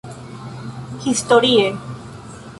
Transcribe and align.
Historie 1.05 1.69